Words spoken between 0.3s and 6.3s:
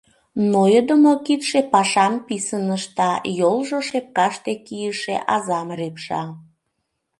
Нойыдымо кидше пашам писын ышта, йолжо шепкаште кийыше азам рӱпша.